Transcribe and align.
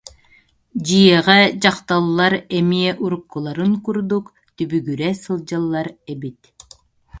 Дьиэҕэ 0.85 1.39
дьахталлар 1.61 2.33
эмиэ 2.57 2.91
уруккуларын 3.03 3.73
курдук 3.85 4.25
түбүгүрэ 4.55 5.09
сылдьаллар 5.21 5.87
эбит 6.11 6.41